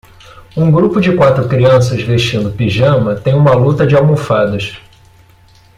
Um 0.57 0.71
grupo 0.71 0.99
de 0.99 1.15
quatro 1.15 1.47
crianças 1.47 2.01
vestindo 2.01 2.51
pijama 2.51 3.13
tem 3.17 3.35
uma 3.35 3.53
luta 3.53 3.85
de 3.85 3.95
almofadas. 3.95 4.81